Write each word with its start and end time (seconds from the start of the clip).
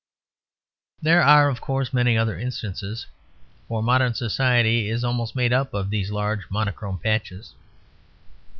There 0.99 1.21
are, 1.21 1.47
of 1.47 1.61
course, 1.61 1.93
many 1.93 2.17
other 2.17 2.35
instances; 2.35 3.05
for 3.67 3.83
modern 3.83 4.15
society 4.15 4.89
is 4.89 5.03
almost 5.03 5.35
made 5.35 5.53
up 5.53 5.75
of 5.75 5.91
these 5.91 6.09
large 6.09 6.49
monochrome 6.49 6.97
patches. 6.97 7.53